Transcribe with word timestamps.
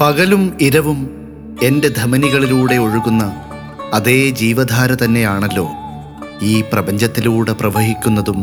പകലും 0.00 0.56
ഇരവും 0.60 1.00
എന്റെ 1.62 1.88
ധമനികളിലൂടെ 1.88 2.74
ഒഴുകുന്ന 2.74 3.22
അതേ 3.94 4.30
ജീവധാര 4.30 4.94
തന്നെയാണല്ലോ 4.94 5.66
ഈ 6.42 6.64
പ്രപഞ്ചത്തിലൂടെ 6.72 7.52
പ്രവഹിക്കുന്നതും 7.52 8.38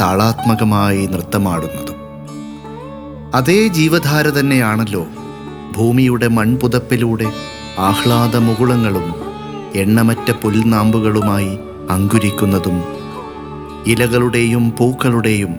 താളാത്മകമായി 0.00 1.06
നൃത്തമാടുന്നതും. 1.06 1.96
അതേ 3.34 3.68
ജീവധാര 3.68 4.28
തന്നെയാണല്ലോ 4.28 5.06
ഭൂമിയുടെ 5.76 6.28
മൺപുതപ്പിലൂടെ 6.28 7.32
ആഹ്ലാദ 7.78 8.36
മുകുളങ്ങളും 8.36 9.14
എണ്ണമറ്റ 9.74 10.30
പുൽനാമ്പുകളുമായി 10.30 11.58
അങ്കുരിക്കുന്നതും 11.90 12.84
ഇലകളുടെയും 13.86 14.74
പൂക്കളുടെയും 14.78 15.54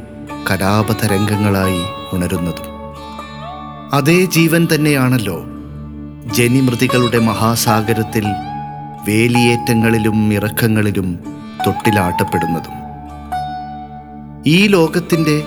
കലാപതരംഗങ്ങളായി 0.51 1.81
ഉണരുന്നതും. 2.13 2.71
അതേ 3.93 4.25
ജീവൻ 4.25 4.67
തന്നെയാണല്ലോ 4.75 5.45
ജനിമൃതികളുടെ 6.33 7.19
മഹാസാഗരത്തിൽ 7.19 8.25
വേലിയേറ്റങ്ങളിലും 9.07 10.33
ഇറക്കങ്ങളിലും 10.33 11.19
തൊട്ടിലാട്ടപ്പെടുന്നതും. 11.67 12.81
ഈ 14.47 14.67
ലോകത്തിന്റെ 14.67 15.43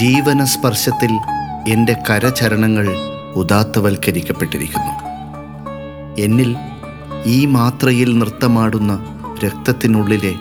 ജീവനസ്പർശത്തിൽ 0.00 1.10
എന്റെ 1.68 1.96
കരചരണങ്ങൾ 2.10 3.17
ഉദാത്തവൽക്കരിക്കപ്പെട്ടിരിക്കുന്നു. 3.38 4.94
എന്നിൽ 6.18 6.56
ഈ 7.26 7.46
മാത്രയിൽ 7.46 8.18
നൃത്തമാടുന്ന 8.18 8.92
രക്തത്തിനുള്ളിലെ 9.44 10.34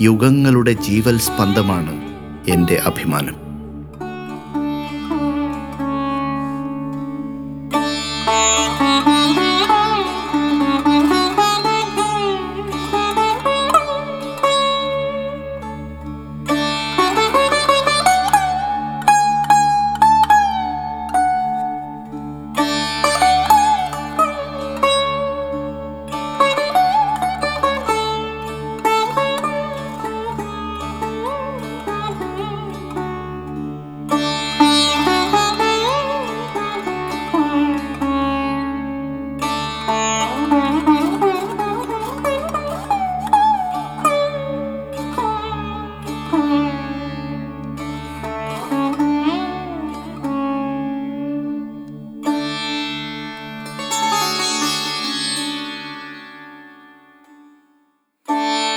യുഗങ്ങളുടെ 0.00 0.72
ജീവൽ 0.72 1.18
സ്പന്ദമാണ് 1.18 1.94
എന്റെ 2.48 2.76
അഭിമാനം. 2.84 3.49